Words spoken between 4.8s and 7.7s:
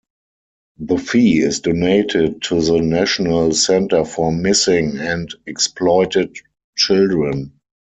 and Exploited Children.